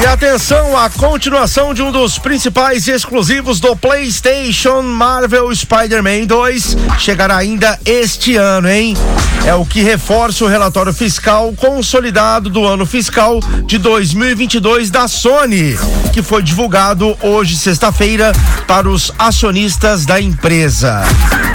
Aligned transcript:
E 0.00 0.06
atenção, 0.06 0.76
a 0.76 0.88
continuação 0.88 1.74
de 1.74 1.82
um 1.82 1.90
dos 1.90 2.20
principais 2.20 2.86
exclusivos 2.86 3.58
do 3.58 3.74
PlayStation 3.74 4.80
Marvel 4.80 5.52
Spider-Man 5.54 6.24
2 6.24 6.76
chegará 6.98 7.36
ainda 7.36 7.78
este 7.84 8.36
ano, 8.36 8.68
hein? 8.68 8.96
É 9.44 9.54
o 9.54 9.66
que 9.66 9.82
reforça 9.82 10.44
o 10.44 10.48
relatório 10.48 10.92
fiscal 10.92 11.52
consolidado 11.56 12.48
do 12.48 12.64
ano 12.64 12.86
fiscal 12.86 13.40
de 13.66 13.76
2022 13.78 14.88
da 14.88 15.08
Sony, 15.08 15.76
que 16.12 16.22
foi 16.22 16.44
divulgado 16.44 17.16
hoje, 17.20 17.56
sexta-feira, 17.56 18.32
para 18.68 18.88
os 18.88 19.12
acionistas 19.18 20.06
da 20.06 20.20
empresa. 20.20 21.02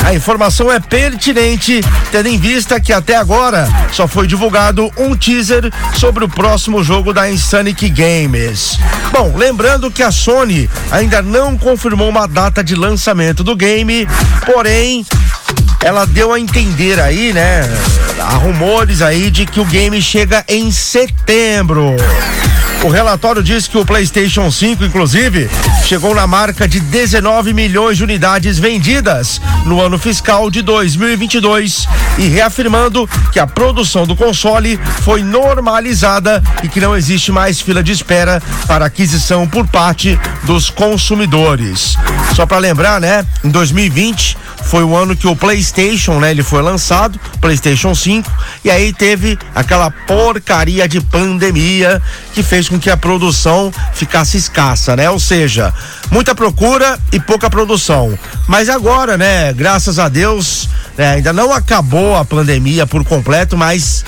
A 0.04 0.14
informação 0.14 0.72
é 0.72 0.80
pertinente, 0.80 1.82
tendo 2.12 2.28
em 2.28 2.38
vista 2.38 2.80
que 2.80 2.92
até 2.92 3.16
agora 3.16 3.68
só 3.92 4.08
foi 4.08 4.28
divulgado 4.28 4.92
um 4.98 5.16
teaser 5.16 5.72
sobre 5.98 6.26
o 6.26 6.30
próximo 6.30 6.84
jogo 6.84 7.14
da 7.14 7.30
Insanic 7.32 7.90
Games. 7.90 8.78
Bom, 9.12 9.34
lembrando 9.36 9.90
que 9.90 10.04
a 10.04 10.12
Sony 10.12 10.70
ainda 10.92 11.22
não 11.22 11.58
confirmou 11.58 12.10
uma 12.10 12.28
data 12.28 12.64
de 12.64 12.76
lançamento 12.76 13.44
do 13.44 13.56
game, 13.56 14.08
porém 14.46 15.06
ela 15.82 16.06
deu 16.06 16.34
a 16.34 16.40
entender 16.40 17.00
aí, 17.00 17.32
né? 17.32 17.62
Há 18.20 18.36
rumores 18.36 19.02
aí 19.02 19.32
de 19.32 19.46
que 19.46 19.60
o 19.60 19.66
game 19.66 20.02
chega 20.02 20.44
em 20.48 20.72
setembro. 20.72 21.96
O 22.84 22.90
relatório 22.90 23.42
diz 23.42 23.66
que 23.66 23.78
o 23.78 23.86
PlayStation 23.86 24.52
5, 24.52 24.84
inclusive, 24.84 25.50
chegou 25.86 26.14
na 26.14 26.28
marca 26.28 26.68
de 26.68 26.82
19 26.82 27.54
milhões 27.54 27.96
de 27.96 28.04
unidades 28.04 28.59
vendidas 28.59 29.40
no 29.66 29.80
ano 29.80 29.98
fiscal 29.98 30.52
de 30.52 30.62
2022 30.62 31.88
e 32.17 32.28
reafirmando 32.28 33.09
que 33.31 33.39
a 33.39 33.48
produção 33.48 34.06
do 34.06 34.17
console 34.17 34.78
foi 35.02 35.23
normalizada 35.23 36.44
e 36.61 36.67
que 36.67 36.81
não 36.81 36.94
existe 36.94 37.31
mais 37.31 37.61
fila 37.61 37.81
de 37.81 37.94
espera 37.94 38.44
para 38.67 38.86
aquisição 38.86 39.48
por 39.48 39.66
parte 39.66 40.20
dos 40.44 40.70
consumidores. 40.70 41.95
Só 42.36 42.45
para 42.45 42.58
lembrar, 42.58 43.00
né? 43.00 43.26
Em 43.45 43.50
2020 43.50 44.38
foi 44.66 44.83
o 44.83 44.95
ano 44.95 45.16
que 45.16 45.28
o 45.28 45.36
PlayStation, 45.36 46.19
né, 46.19 46.31
ele 46.31 46.44
foi 46.44 46.61
lançado, 46.61 47.19
PlayStation 47.39 47.94
5, 47.94 48.31
e 48.64 48.72
aí 48.72 48.94
teve 48.94 49.38
aquela 49.53 49.92
porcaria 49.92 50.88
de 50.88 51.00
pandemia 51.02 52.02
que 52.33 52.42
fez 52.42 52.67
com 52.67 52.80
que 52.80 52.89
a 52.89 52.97
produção 52.97 53.72
ficasse 53.94 54.38
escassa, 54.38 54.95
né? 54.95 55.09
Ou 55.09 55.20
seja, 55.20 55.73
muita 56.09 56.33
procura 56.33 57.00
e 57.11 57.20
pouca 57.20 57.50
produção. 57.50 58.17
Mas 58.47 58.70
agora, 58.70 59.17
né, 59.17 59.53
graças 59.53 60.00
a 60.00 60.09
Deus, 60.09 60.70
né, 60.98 61.14
ainda 61.14 61.31
não 61.31 61.52
acabou 61.52 62.16
a 62.16 62.25
pandemia 62.25 62.88
por 62.88 63.03
completo, 63.03 63.58
mas 63.58 64.03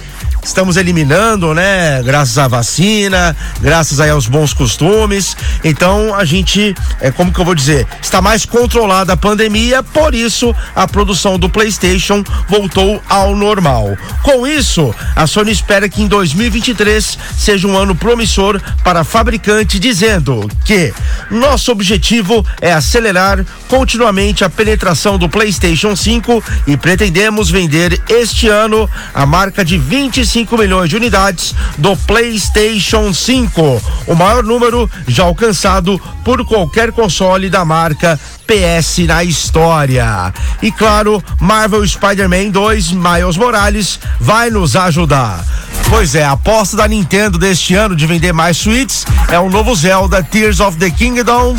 estamos 0.46 0.78
eliminando, 0.78 1.54
né? 1.54 2.02
Graças 2.04 2.38
à 2.38 2.48
vacina, 2.48 3.36
graças 3.60 4.00
aí 4.00 4.12
aos 4.12 4.28
bons 4.28 4.54
costumes. 4.54 5.36
Então 5.64 6.14
a 6.16 6.24
gente, 6.24 6.76
é 7.02 7.12
como 7.12 7.34
que 7.34 7.40
eu 7.40 7.46
vou 7.46 7.56
dizer, 7.56 7.88
está 8.02 8.22
mais 8.22 8.46
controlada 8.46 9.14
a 9.14 9.18
pandemia, 9.18 9.82
por 9.82 10.14
isso 10.14 10.56
a 10.76 10.88
produção 10.88 11.40
do 11.40 11.50
PlayStation 11.50 12.24
voltou 12.48 13.02
ao 13.10 13.36
normal. 13.36 13.98
Com 14.22 14.46
isso, 14.46 14.94
a 15.16 15.26
Sony 15.26 15.52
espera 15.52 15.90
que 15.90 16.02
em 16.02 16.08
2023 16.08 17.18
seja 17.38 17.68
um 17.68 17.78
ano 17.78 17.96
promissor 17.96 18.62
para 18.84 19.02
a 19.02 19.04
fabricante, 19.04 19.80
dizendo 19.80 20.48
que 20.64 20.94
nosso 21.32 21.72
objetivo 21.72 22.46
é 22.62 22.72
acelerar 22.72 23.44
continuamente 23.68 24.44
a 24.44 24.50
penetração 24.50 25.18
do 25.18 25.28
PlayStation 25.28 25.96
5 25.96 26.44
e 26.68 26.78
pretendemos 26.78 27.50
vender 27.50 28.00
este 28.08 28.48
ano 28.48 28.88
a 29.14 29.26
marca 29.26 29.66
de 29.66 29.78
25 29.78 30.35
5 30.36 30.58
milhões 30.58 30.90
de 30.90 30.98
unidades 30.98 31.56
do 31.78 31.96
PlayStation 31.96 33.14
5, 33.14 33.82
o 34.06 34.16
maior 34.16 34.44
número 34.44 34.92
já 35.08 35.24
alcançado 35.24 35.98
por 36.26 36.46
qualquer 36.46 36.92
console 36.92 37.50
da 37.50 37.64
marca 37.64 38.20
PS 38.46 38.98
na 39.08 39.24
história. 39.24 40.34
E 40.62 40.74
claro, 40.74 41.24
Marvel 41.40 41.88
Spider-Man 41.88 42.50
2 42.50 42.92
Miles 42.92 43.38
Morales 43.38 43.98
vai 44.20 44.50
nos 44.50 44.76
ajudar. 44.76 45.42
Pois 45.90 46.16
é, 46.16 46.26
a 46.26 46.34
aposta 46.34 46.76
da 46.76 46.86
Nintendo 46.86 47.38
deste 47.38 47.74
ano 47.74 47.96
de 47.96 48.06
vender 48.06 48.34
mais 48.34 48.58
suítes 48.58 49.06
é 49.30 49.40
o 49.40 49.50
novo 49.50 49.74
Zelda 49.74 50.22
Tears 50.22 50.60
of 50.60 50.78
the 50.78 50.90
Kingdom 50.90 51.56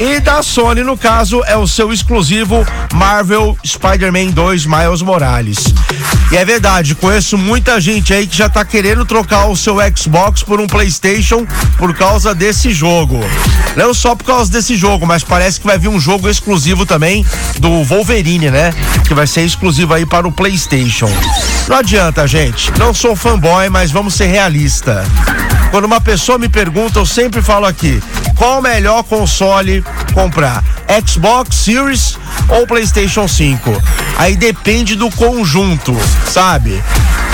e 0.00 0.18
da 0.18 0.42
Sony, 0.42 0.82
no 0.82 0.96
caso, 0.96 1.42
é 1.46 1.56
o 1.56 1.66
seu 1.68 1.92
exclusivo 1.92 2.66
Marvel 2.92 3.56
Spider-Man 3.64 4.30
2 4.30 4.66
Miles 4.66 5.02
Morales. 5.02 5.58
E 6.32 6.36
é 6.36 6.44
verdade, 6.44 6.94
conheço 6.94 7.38
muita 7.38 7.80
gente 7.80 8.12
aí 8.12 8.26
que 8.26 8.36
já 8.36 8.48
tá 8.48 8.64
querendo 8.64 9.04
trocar 9.04 9.46
o 9.46 9.56
seu 9.56 9.76
Xbox 9.96 10.42
por 10.42 10.60
um 10.60 10.66
PlayStation 10.66 11.46
por 11.78 11.94
causa 11.94 12.34
desse 12.34 12.72
jogo. 12.72 13.20
Não 13.76 13.94
só 13.94 14.16
por 14.16 14.24
causa 14.24 14.50
desse 14.50 14.76
jogo, 14.76 15.06
mas 15.06 15.22
parece 15.22 15.60
que 15.60 15.66
vai 15.66 15.78
vir 15.78 15.88
um 15.88 16.00
jogo 16.00 16.28
exclusivo 16.28 16.84
também 16.84 17.24
do 17.58 17.84
Wolverine, 17.84 18.50
né? 18.50 18.74
Que 19.06 19.14
vai 19.14 19.26
ser 19.26 19.42
exclusivo 19.42 19.94
aí 19.94 20.04
para 20.04 20.26
o 20.26 20.32
PlayStation. 20.32 21.10
Não 21.68 21.76
adianta, 21.76 22.26
gente. 22.26 22.72
Não 22.78 22.92
sou 22.92 23.14
fanboy, 23.14 23.68
mas 23.68 23.92
vamos 23.92 24.14
ser 24.14 24.26
realista. 24.26 25.04
Quando 25.74 25.86
uma 25.86 26.00
pessoa 26.00 26.38
me 26.38 26.48
pergunta, 26.48 27.00
eu 27.00 27.04
sempre 27.04 27.42
falo 27.42 27.66
aqui: 27.66 28.00
qual 28.36 28.60
o 28.60 28.62
melhor 28.62 29.02
console 29.02 29.84
comprar? 30.12 30.62
Xbox 31.04 31.56
Series 31.56 32.16
ou 32.48 32.64
PlayStation 32.64 33.26
5? 33.26 33.82
Aí 34.16 34.36
depende 34.36 34.94
do 34.94 35.10
conjunto, 35.10 35.92
sabe? 36.28 36.80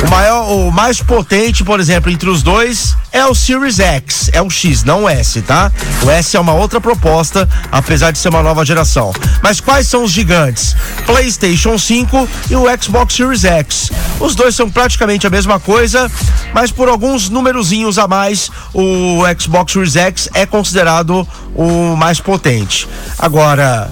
O 0.04 0.10
maior, 0.10 0.50
o 0.50 0.70
mais 0.70 1.02
potente, 1.02 1.62
por 1.62 1.78
exemplo, 1.78 2.10
entre 2.10 2.28
os 2.28 2.42
dois 2.42 2.96
é 3.12 3.24
o 3.26 3.34
Series 3.34 3.78
X, 3.78 4.30
é 4.32 4.40
o 4.40 4.48
X, 4.48 4.82
não 4.82 5.04
o 5.04 5.08
S, 5.08 5.42
tá? 5.42 5.70
O 6.04 6.10
S 6.10 6.36
é 6.36 6.40
uma 6.40 6.54
outra 6.54 6.80
proposta, 6.80 7.48
apesar 7.70 8.10
de 8.10 8.18
ser 8.18 8.28
uma 8.28 8.42
nova 8.42 8.64
geração. 8.64 9.12
Mas 9.42 9.60
quais 9.60 9.86
são 9.86 10.04
os 10.04 10.10
gigantes? 10.10 10.74
PlayStation 11.04 11.78
5 11.78 12.28
e 12.50 12.56
o 12.56 12.64
Xbox 12.80 13.14
Series 13.14 13.44
X. 13.44 13.90
Os 14.18 14.34
dois 14.34 14.54
são 14.54 14.70
praticamente 14.70 15.26
a 15.26 15.30
mesma 15.30 15.60
coisa, 15.60 16.10
mas 16.54 16.70
por 16.70 16.88
alguns 16.88 17.28
numerozinhos 17.28 17.98
a 17.98 18.08
mais, 18.08 18.50
o 18.72 19.20
Xbox 19.38 19.72
Series 19.72 19.96
X 19.96 20.28
é 20.34 20.46
considerado 20.46 21.26
o 21.54 21.96
mais 21.96 22.20
potente. 22.20 22.88
Agora, 23.18 23.90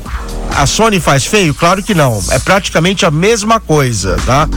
a 0.56 0.66
Sony 0.66 1.00
faz 1.00 1.26
feio? 1.26 1.54
Claro 1.54 1.82
que 1.82 1.94
não. 1.94 2.22
É 2.30 2.38
praticamente 2.38 3.04
a 3.04 3.10
mesma 3.10 3.60
coisa, 3.60 4.16
tá? 4.24 4.48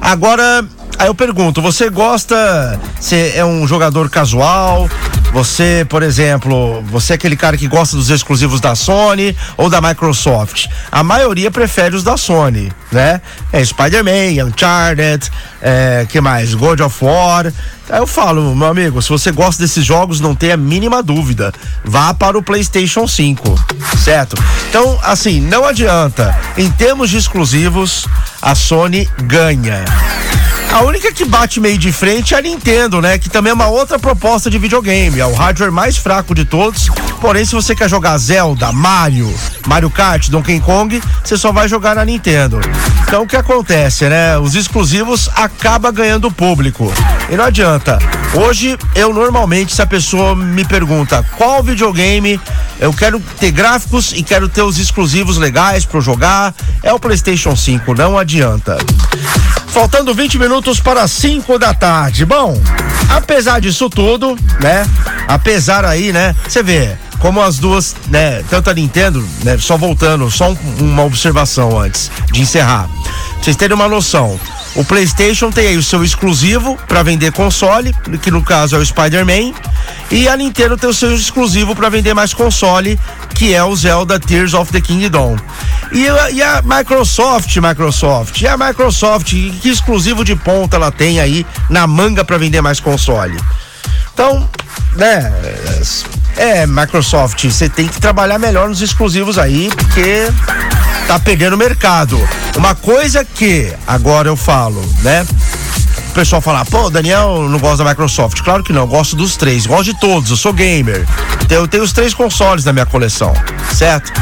Agora, 0.00 0.64
Aí 0.98 1.06
eu 1.06 1.14
pergunto, 1.14 1.62
você 1.62 1.88
gosta, 1.88 2.78
você 2.98 3.32
é 3.36 3.44
um 3.44 3.68
jogador 3.68 4.10
casual? 4.10 4.88
Você, 5.32 5.86
por 5.88 6.02
exemplo, 6.02 6.82
você 6.90 7.12
é 7.12 7.14
aquele 7.14 7.36
cara 7.36 7.56
que 7.56 7.68
gosta 7.68 7.96
dos 7.96 8.10
exclusivos 8.10 8.60
da 8.60 8.74
Sony 8.74 9.36
ou 9.56 9.70
da 9.70 9.80
Microsoft? 9.80 10.66
A 10.90 11.04
maioria 11.04 11.52
prefere 11.52 11.94
os 11.94 12.02
da 12.02 12.16
Sony, 12.16 12.72
né? 12.90 13.20
É 13.52 13.64
Spider-Man, 13.64 14.44
Uncharted, 14.44 15.30
é, 15.62 16.04
que 16.08 16.20
mais? 16.20 16.52
God 16.54 16.80
of 16.80 17.04
War. 17.04 17.52
Aí 17.90 18.00
eu 18.00 18.06
falo, 18.06 18.54
meu 18.56 18.68
amigo, 18.68 19.00
se 19.00 19.08
você 19.08 19.30
gosta 19.30 19.62
desses 19.62 19.84
jogos, 19.84 20.18
não 20.18 20.34
tenha 20.34 20.54
a 20.54 20.56
mínima 20.56 21.00
dúvida, 21.00 21.52
vá 21.84 22.12
para 22.12 22.36
o 22.36 22.42
PlayStation 22.42 23.06
5, 23.06 23.54
certo? 24.02 24.36
Então, 24.68 24.98
assim, 25.02 25.40
não 25.40 25.64
adianta. 25.64 26.36
Em 26.56 26.68
termos 26.70 27.08
de 27.08 27.18
exclusivos, 27.18 28.06
a 28.42 28.54
Sony 28.54 29.08
ganha. 29.22 29.84
A 30.72 30.82
única 30.82 31.12
que 31.12 31.24
bate 31.24 31.60
meio 31.60 31.78
de 31.78 31.90
frente 31.90 32.34
é 32.34 32.38
a 32.38 32.42
Nintendo, 32.42 33.00
né? 33.00 33.18
Que 33.18 33.30
também 33.30 33.50
é 33.50 33.54
uma 33.54 33.68
outra 33.68 33.98
proposta 33.98 34.50
de 34.50 34.58
videogame. 34.58 35.18
É 35.18 35.26
o 35.26 35.34
hardware 35.34 35.72
mais 35.72 35.96
fraco 35.96 36.34
de 36.34 36.44
todos. 36.44 36.88
Porém, 37.20 37.44
se 37.44 37.54
você 37.54 37.74
quer 37.74 37.88
jogar 37.88 38.16
Zelda, 38.18 38.70
Mario, 38.70 39.34
Mario 39.66 39.90
Kart, 39.90 40.28
Donkey 40.28 40.60
Kong, 40.60 41.02
você 41.24 41.36
só 41.36 41.52
vai 41.52 41.68
jogar 41.68 41.96
na 41.96 42.04
Nintendo. 42.04 42.60
Então 43.02 43.22
o 43.22 43.26
que 43.26 43.36
acontece, 43.36 44.08
né? 44.08 44.38
Os 44.38 44.54
exclusivos 44.54 45.30
acaba 45.34 45.90
ganhando 45.90 46.30
público. 46.30 46.92
E 47.30 47.36
não 47.36 47.44
adianta. 47.44 47.98
Hoje, 48.34 48.78
eu 48.94 49.12
normalmente, 49.12 49.74
se 49.74 49.80
a 49.80 49.86
pessoa 49.86 50.36
me 50.36 50.64
pergunta 50.64 51.24
qual 51.36 51.62
videogame 51.62 52.38
eu 52.80 52.92
quero 52.92 53.20
ter 53.38 53.50
gráficos 53.50 54.12
e 54.12 54.22
quero 54.22 54.48
ter 54.48 54.62
os 54.62 54.78
exclusivos 54.78 55.36
legais 55.36 55.84
para 55.84 56.00
jogar, 56.00 56.54
é 56.82 56.92
o 56.92 56.98
PlayStation 56.98 57.56
5, 57.56 57.94
não 57.94 58.18
adianta. 58.18 58.78
Faltando 59.68 60.14
20 60.14 60.38
minutos 60.38 60.80
para 60.80 61.06
5 61.06 61.58
da 61.58 61.74
tarde. 61.74 62.24
Bom, 62.24 62.60
apesar 63.08 63.60
disso 63.60 63.90
tudo, 63.90 64.36
né? 64.60 64.86
Apesar 65.26 65.84
aí, 65.84 66.12
né? 66.12 66.34
Você 66.48 66.62
vê 66.62 66.96
como 67.18 67.42
as 67.42 67.58
duas, 67.58 67.94
né? 68.08 68.42
Tanto 68.48 68.70
a 68.70 68.74
Nintendo, 68.74 69.26
né? 69.42 69.58
Só 69.58 69.76
voltando, 69.76 70.30
só 70.30 70.50
um, 70.50 70.56
uma 70.80 71.04
observação 71.04 71.78
antes 71.78 72.10
de 72.32 72.42
encerrar. 72.42 72.88
Pra 72.88 73.42
vocês 73.42 73.56
terem 73.56 73.74
uma 73.74 73.88
noção. 73.88 74.38
O 74.78 74.84
PlayStation 74.84 75.50
tem 75.50 75.66
aí 75.66 75.76
o 75.76 75.82
seu 75.82 76.04
exclusivo 76.04 76.78
para 76.86 77.02
vender 77.02 77.32
console, 77.32 77.92
que 78.22 78.30
no 78.30 78.44
caso 78.44 78.76
é 78.76 78.78
o 78.78 78.86
Spider-Man, 78.86 79.52
e 80.08 80.28
a 80.28 80.36
Nintendo 80.36 80.76
tem 80.76 80.88
o 80.88 80.94
seu 80.94 81.12
exclusivo 81.12 81.74
para 81.74 81.88
vender 81.88 82.14
mais 82.14 82.32
console, 82.32 82.96
que 83.34 83.52
é 83.52 83.64
o 83.64 83.74
Zelda 83.74 84.20
Tears 84.20 84.54
of 84.54 84.70
the 84.70 84.80
Kingdom. 84.80 85.36
E, 85.90 86.04
e, 86.32 86.40
a 86.40 86.62
Microsoft, 86.62 87.56
Microsoft, 87.56 88.40
e 88.40 88.46
a 88.46 88.56
Microsoft, 88.56 89.30
que 89.60 89.68
exclusivo 89.68 90.24
de 90.24 90.36
ponta 90.36 90.76
ela 90.76 90.92
tem 90.92 91.18
aí 91.18 91.44
na 91.68 91.84
manga 91.88 92.24
para 92.24 92.38
vender 92.38 92.60
mais 92.60 92.78
console? 92.78 93.36
Então, 94.14 94.48
né, 94.94 95.32
é, 96.36 96.68
Microsoft, 96.68 97.44
você 97.44 97.68
tem 97.68 97.88
que 97.88 98.00
trabalhar 98.00 98.38
melhor 98.38 98.68
nos 98.68 98.80
exclusivos 98.80 99.38
aí, 99.38 99.70
porque 99.74 100.28
tá 101.08 101.18
pegando 101.18 101.56
mercado. 101.56 102.20
Uma 102.54 102.74
coisa 102.74 103.24
que 103.24 103.72
agora 103.86 104.28
eu 104.28 104.36
falo, 104.36 104.84
né? 105.00 105.26
O 106.10 106.12
pessoal 106.12 106.42
fala, 106.42 106.66
pô, 106.66 106.90
Daniel 106.90 107.48
não 107.48 107.58
gosta 107.58 107.82
da 107.82 107.88
Microsoft. 107.88 108.42
Claro 108.42 108.62
que 108.62 108.74
não, 108.74 108.86
gosto 108.86 109.16
dos 109.16 109.34
três, 109.34 109.64
gosto 109.64 109.94
de 109.94 109.98
todos, 109.98 110.30
eu 110.30 110.36
sou 110.36 110.52
gamer. 110.52 111.06
Eu 111.48 111.66
tenho 111.66 111.82
os 111.82 111.92
três 111.92 112.12
consoles 112.12 112.62
na 112.66 112.74
minha 112.74 112.84
coleção, 112.84 113.32
certo? 113.72 114.12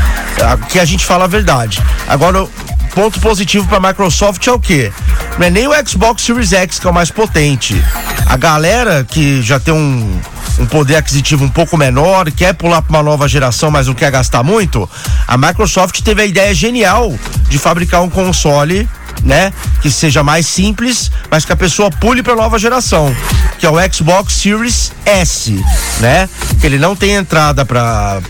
Que 0.68 0.78
a 0.78 0.84
gente 0.84 1.04
fala 1.04 1.24
a 1.24 1.26
verdade. 1.26 1.82
Agora, 2.06 2.46
ponto 2.94 3.18
positivo 3.18 3.66
para 3.66 3.78
a 3.78 3.88
Microsoft 3.88 4.46
é 4.46 4.52
o 4.52 4.60
quê? 4.60 4.92
Não 5.38 5.46
é 5.48 5.50
nem 5.50 5.66
o 5.66 5.72
Xbox 5.88 6.22
Series 6.22 6.52
X 6.52 6.78
que 6.78 6.86
é 6.86 6.90
o 6.90 6.94
mais 6.94 7.10
potente. 7.10 7.74
A 8.26 8.36
galera 8.36 9.04
que 9.04 9.42
já 9.42 9.58
tem 9.58 9.74
um 9.74 10.20
um 10.58 10.66
poder 10.66 10.96
aquisitivo 10.96 11.44
um 11.44 11.48
pouco 11.48 11.76
menor, 11.76 12.30
quer 12.30 12.54
pular 12.54 12.82
para 12.82 12.96
uma 12.96 13.02
nova 13.02 13.28
geração, 13.28 13.70
mas 13.70 13.86
não 13.86 13.94
quer 13.94 14.10
gastar 14.10 14.42
muito, 14.42 14.88
a 15.26 15.36
Microsoft 15.36 16.00
teve 16.00 16.22
a 16.22 16.26
ideia 16.26 16.54
genial 16.54 17.14
de 17.48 17.58
fabricar 17.58 18.02
um 18.02 18.10
console 18.10 18.88
né? 19.22 19.52
Que 19.80 19.90
seja 19.90 20.22
mais 20.22 20.46
simples, 20.46 21.10
mas 21.30 21.44
que 21.44 21.52
a 21.52 21.56
pessoa 21.56 21.90
pule 21.90 22.22
para 22.22 22.34
nova 22.34 22.58
geração, 22.58 23.14
que 23.58 23.66
é 23.66 23.70
o 23.70 23.76
Xbox 23.92 24.34
Series 24.34 24.92
S, 25.04 25.64
né? 26.00 26.28
Que 26.60 26.66
ele 26.66 26.78
não 26.78 26.94
tem 26.94 27.12
entrada 27.12 27.64
para 27.64 28.20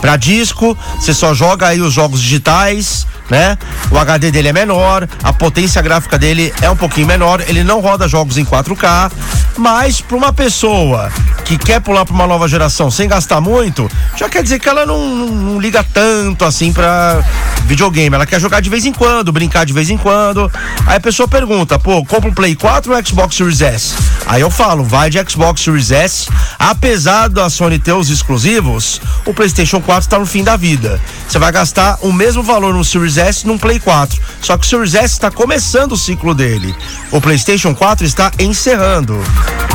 para 0.00 0.16
disco, 0.16 0.76
você 0.98 1.14
só 1.14 1.32
joga 1.32 1.68
aí 1.68 1.80
os 1.80 1.92
jogos 1.92 2.20
digitais, 2.20 3.06
né? 3.32 3.56
O 3.90 3.98
HD 3.98 4.30
dele 4.30 4.48
é 4.48 4.52
menor, 4.52 5.08
a 5.22 5.32
potência 5.32 5.80
gráfica 5.80 6.18
dele 6.18 6.52
é 6.60 6.68
um 6.68 6.76
pouquinho 6.76 7.06
menor, 7.06 7.42
ele 7.48 7.64
não 7.64 7.80
roda 7.80 8.06
jogos 8.06 8.36
em 8.36 8.44
4K, 8.44 9.10
mas 9.56 10.02
para 10.02 10.18
uma 10.18 10.34
pessoa 10.34 11.10
que 11.42 11.56
quer 11.56 11.80
pular 11.80 12.04
para 12.04 12.14
uma 12.14 12.26
nova 12.26 12.46
geração 12.46 12.90
sem 12.90 13.08
gastar 13.08 13.40
muito, 13.40 13.90
já 14.18 14.28
quer 14.28 14.42
dizer 14.42 14.58
que 14.58 14.68
ela 14.68 14.84
não, 14.84 15.06
não, 15.24 15.58
liga 15.58 15.82
tanto 15.82 16.44
assim 16.44 16.74
para 16.74 17.24
videogame, 17.64 18.14
ela 18.14 18.26
quer 18.26 18.38
jogar 18.38 18.60
de 18.60 18.68
vez 18.68 18.84
em 18.84 18.92
quando, 18.92 19.32
brincar 19.32 19.64
de 19.64 19.72
vez 19.72 19.88
em 19.88 19.96
quando. 19.96 20.52
Aí 20.86 20.96
a 20.96 21.00
pessoa 21.00 21.26
pergunta, 21.26 21.78
pô, 21.78 22.04
compra 22.04 22.28
um 22.28 22.34
Play 22.34 22.54
4 22.54 22.94
ou 22.94 23.06
Xbox 23.06 23.34
Series 23.34 23.62
S? 23.62 23.94
Aí 24.26 24.42
eu 24.42 24.50
falo, 24.50 24.84
vai 24.84 25.08
de 25.08 25.18
Xbox 25.26 25.62
Series 25.62 25.90
S, 25.90 26.28
apesar 26.58 27.28
da 27.28 27.48
Sony 27.48 27.78
ter 27.78 27.92
os 27.92 28.10
exclusivos, 28.10 29.00
o 29.24 29.32
PlayStation 29.32 29.80
4 29.80 30.02
está 30.02 30.18
no 30.18 30.26
fim 30.26 30.44
da 30.44 30.54
vida. 30.54 31.00
Você 31.26 31.38
vai 31.38 31.50
gastar 31.50 31.98
o 32.02 32.12
mesmo 32.12 32.42
valor 32.42 32.74
no 32.74 32.84
Series 32.84 33.16
S 33.16 33.21
num 33.44 33.58
Play 33.58 33.78
4. 33.78 34.20
Só 34.40 34.56
que 34.56 34.66
o 34.66 34.68
Series 34.68 34.94
S 34.94 35.14
está 35.14 35.30
começando 35.30 35.92
o 35.92 35.96
ciclo 35.96 36.34
dele. 36.34 36.74
O 37.10 37.20
PlayStation 37.20 37.74
4 37.74 38.04
está 38.04 38.30
encerrando. 38.38 39.18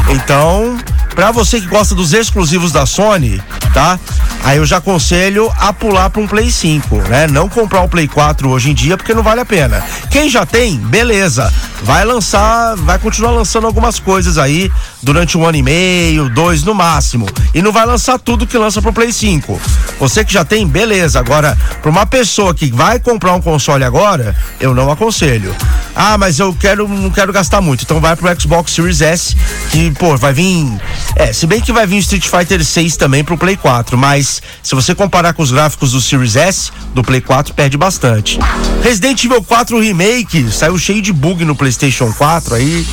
Então, 0.10 0.78
para 1.16 1.32
você 1.32 1.60
que 1.60 1.68
gosta 1.68 1.96
dos 1.96 2.14
exclusivos 2.14 2.72
da 2.72 2.86
Sony, 2.86 3.42
tá? 3.74 4.00
Aí 4.44 4.58
eu 4.58 4.66
já 4.66 4.78
aconselho 4.78 5.52
a 5.58 5.74
pular 5.74 6.10
para 6.10 6.22
um 6.22 6.28
Play 6.28 6.52
5, 6.52 6.96
né? 7.10 7.28
Não 7.28 7.50
comprar 7.50 7.82
o 7.82 7.90
Play 7.90 8.08
4 8.08 8.50
hoje 8.50 8.70
em 8.70 8.74
dia 8.74 8.96
porque 8.96 9.14
não 9.14 9.24
vale 9.24 9.42
a 9.42 9.46
pena. 9.46 9.84
Quem 10.10 10.30
já 10.30 10.46
tem, 10.46 10.78
beleza. 10.78 11.52
Vai 11.84 12.06
lançar, 12.06 12.76
vai 12.78 12.98
continuar 13.00 13.32
lançando 13.32 13.68
algumas 13.68 14.00
coisas 14.00 14.38
aí 14.38 14.72
durante 15.07 15.38
um 15.38 15.45
ano 15.45 15.57
e 15.57 15.63
meio, 15.63 16.30
dois 16.30 16.63
no 16.63 16.75
máximo. 16.75 17.25
E 17.54 17.62
não 17.62 17.71
vai 17.71 17.86
lançar 17.86 18.19
tudo 18.19 18.45
que 18.45 18.57
lança 18.57 18.81
pro 18.81 18.92
Play 18.92 19.13
5. 19.13 19.57
Você 20.01 20.25
que 20.25 20.33
já 20.33 20.44
tem, 20.44 20.68
beleza. 20.68 21.18
Agora, 21.18 21.57
para 21.81 21.89
uma 21.89 22.06
pessoa 22.06 22.54
que 22.54 22.69
vai 22.69 23.00
comprar 23.00 23.33
um 23.33 23.42
console 23.42 23.86
agora, 23.86 24.36
eu 24.59 24.75
não 24.75 24.92
aconselho. 24.92 25.56
Ah, 25.95 26.18
mas 26.18 26.39
eu 26.39 26.54
quero, 26.54 26.89
não 26.89 27.09
quero 27.09 27.31
gastar 27.31 27.62
muito. 27.62 27.86
Então 27.86 28.01
vai 28.01 28.18
pro 28.18 28.30
Xbox 28.39 28.74
Series 28.74 29.01
S, 29.01 29.38
que, 29.71 29.92
pô, 29.92 30.18
vai 30.18 30.33
vir. 30.33 30.68
É, 31.15 31.31
se 31.31 31.48
bem 31.48 31.62
que 31.62 31.71
vai 31.71 31.88
vir 31.88 32.00
Street 32.00 32.27
Fighter 32.27 32.63
6 32.63 32.98
também 32.98 33.24
pro 33.24 33.38
Play 33.38 33.56
4, 33.56 33.98
mas 33.98 34.42
se 34.62 34.75
você 34.75 34.94
comparar 34.94 35.33
com 35.33 35.42
os 35.42 35.51
gráficos 35.51 35.94
do 35.94 36.01
Series 36.01 36.36
S, 36.36 36.69
do 36.94 37.01
Play 37.01 37.21
4 37.21 37.54
perde 37.54 37.77
bastante. 37.77 38.39
Resident 38.83 39.24
Evil 39.24 39.42
4 39.42 39.80
Remake 39.80 40.51
saiu 40.51 40.77
cheio 40.77 41.01
de 41.01 41.13
bug 41.13 41.45
no 41.45 41.56
PlayStation 41.56 42.12
4 42.12 42.56
aí. 42.56 42.86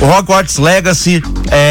O 0.00 0.04
Hogwarts 0.04 0.58
Legacy 0.58 1.22
é, 1.50 1.61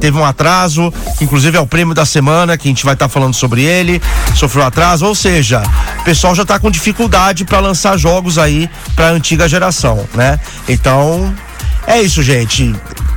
teve 0.00 0.16
um 0.16 0.24
atraso, 0.24 0.92
inclusive 1.20 1.56
é 1.56 1.60
o 1.60 1.66
prêmio 1.66 1.94
da 1.94 2.04
semana, 2.04 2.56
que 2.56 2.68
a 2.68 2.70
gente 2.70 2.84
vai 2.84 2.94
estar 2.94 3.06
tá 3.06 3.08
falando 3.08 3.34
sobre 3.34 3.62
ele. 3.62 4.00
Sofreu 4.34 4.64
atraso, 4.64 5.06
ou 5.06 5.14
seja, 5.14 5.62
o 6.00 6.04
pessoal 6.04 6.34
já 6.34 6.42
está 6.42 6.58
com 6.58 6.70
dificuldade 6.70 7.44
para 7.44 7.60
lançar 7.60 7.96
jogos 7.96 8.38
aí 8.38 8.68
para 8.94 9.10
antiga 9.10 9.48
geração, 9.48 10.06
né? 10.14 10.38
Então, 10.68 11.34
é 11.86 12.00
isso, 12.00 12.22
gente. 12.22 12.74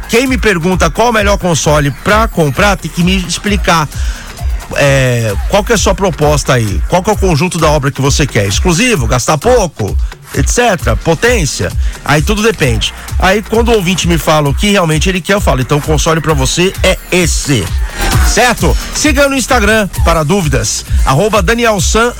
Quem 0.09 0.27
me 0.27 0.37
pergunta 0.37 0.89
qual 0.89 1.09
o 1.09 1.13
melhor 1.13 1.37
console 1.37 1.91
para 2.03 2.27
comprar, 2.27 2.75
tem 2.75 2.91
que 2.91 3.03
me 3.03 3.15
explicar 3.15 3.87
é, 4.75 5.33
qual 5.49 5.63
que 5.63 5.71
é 5.71 5.75
a 5.75 5.77
sua 5.77 5.95
proposta 5.95 6.53
aí? 6.53 6.81
Qual 6.87 7.03
que 7.03 7.09
é 7.09 7.13
o 7.13 7.17
conjunto 7.17 7.57
da 7.57 7.69
obra 7.69 7.91
que 7.91 8.01
você 8.01 8.25
quer? 8.25 8.47
Exclusivo? 8.47 9.07
Gastar 9.07 9.37
pouco? 9.37 9.95
Etc, 10.35 10.95
potência, 11.03 11.71
aí 12.03 12.21
tudo 12.21 12.41
depende. 12.41 12.93
Aí 13.19 13.41
quando 13.41 13.69
o 13.69 13.75
ouvinte 13.75 14.07
me 14.07 14.17
fala 14.17 14.49
o 14.49 14.53
que 14.53 14.71
realmente 14.71 15.09
ele 15.09 15.21
quer, 15.21 15.33
eu 15.33 15.41
falo, 15.41 15.61
então 15.61 15.77
o 15.77 15.81
console 15.81 16.21
para 16.21 16.33
você 16.33 16.73
é 16.83 16.97
esse. 17.11 17.65
Certo? 18.27 18.75
Siga 18.95 19.27
no 19.27 19.35
Instagram 19.35 19.89
para 20.05 20.23
dúvidas, 20.23 20.85
arroba 21.05 21.41
Danielsan 21.41 22.13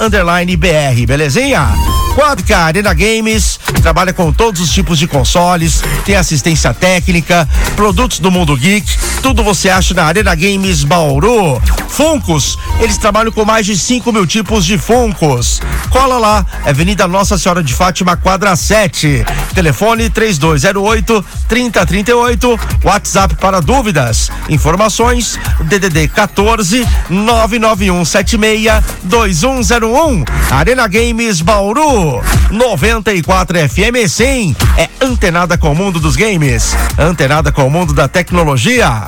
BR, 0.58 1.06
belezinha? 1.08 1.70
Quadca 2.16 2.58
Arena 2.58 2.94
Games 2.94 3.60
trabalha 3.82 4.12
com 4.12 4.34
todos 4.34 4.60
os 4.60 4.72
tipos 4.72 5.00
de 5.00 5.08
consoles, 5.08 5.82
tem 6.06 6.16
assistência 6.16 6.74
técnica, 6.74 7.48
produtos 7.76 8.20
do 8.20 8.30
mundo 8.30 8.56
geek, 8.58 8.86
tudo 9.22 9.44
você 9.44 9.70
acha 9.70 9.94
na 9.94 10.04
Arena 10.04 10.36
Games 10.36 10.84
Bauru. 10.84 11.62
Funcos, 11.92 12.58
eles 12.80 12.98
trabalham 12.98 13.32
com 13.32 13.44
mais 13.44 13.66
de 13.66 13.78
5 13.78 14.12
mil 14.14 14.26
tipos 14.26 14.66
de 14.66 14.78
Funcos. 14.78 15.62
Cola 15.90 16.18
lá, 16.18 16.46
Avenida 16.66 17.08
Nossa 17.08 17.38
Senhora 17.38 17.62
de 17.62 17.74
Fátima, 17.74 18.16
quadra 18.16 18.56
7. 18.56 19.26
Telefone 19.54 20.10
3208 20.10 21.24
3038. 21.50 22.60
WhatsApp 22.84 23.36
para 23.36 23.60
dúvidas. 23.60 24.32
Informações 24.50 25.38
DDD 25.66 26.08
14 26.08 26.88
991 27.10 28.06
76 28.06 28.84
2101. 29.04 30.24
Arena 30.50 30.88
Games 30.88 31.42
Bauru 31.42 32.24
94 32.50 33.70
FM 33.70 34.10
sim. 34.10 34.56
É 34.78 34.90
antenada 35.02 35.58
com 35.58 35.72
o 35.72 35.76
mundo 35.76 36.00
dos 36.00 36.16
games, 36.16 36.76
antenada 36.98 37.52
com 37.52 37.68
o 37.68 37.70
mundo 37.70 37.94
da 37.94 38.08
tecnologia. 38.08 39.08